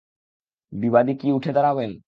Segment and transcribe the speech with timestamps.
[0.73, 1.91] বিবাদী কী উঠে দাঁড়াবেন?